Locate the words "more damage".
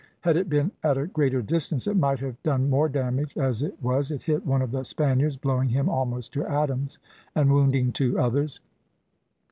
2.71-3.37